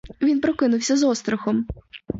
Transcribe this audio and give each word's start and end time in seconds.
Він 0.21 0.41
прокинувсь 0.41 0.91
з 0.91 1.03
острахом. 1.03 1.67